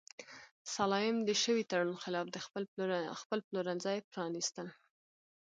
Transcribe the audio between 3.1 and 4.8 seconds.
خپل پلورنځي پرانیستل.